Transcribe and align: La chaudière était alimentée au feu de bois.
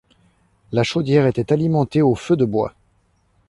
La 0.71 0.81
chaudière 0.81 1.27
était 1.27 1.53
alimentée 1.53 2.01
au 2.01 2.15
feu 2.15 2.35
de 2.35 2.43
bois. 2.43 2.73